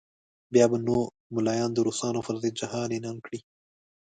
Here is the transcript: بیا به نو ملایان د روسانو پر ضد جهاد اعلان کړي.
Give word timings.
بیا 0.53 0.65
به 0.71 0.77
نو 0.85 0.97
ملایان 1.35 1.71
د 1.73 1.77
روسانو 1.87 2.25
پر 2.25 2.35
ضد 2.41 2.53
جهاد 2.59 2.89
اعلان 2.93 3.17
کړي. 3.25 3.39